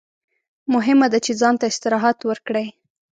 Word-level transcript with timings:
مهمه 0.73 1.07
ده 1.13 1.19
چې 1.25 1.31
ځان 1.41 1.55
ته 1.61 1.65
استراحت 1.71 2.17
ورکړئ. 2.29 2.67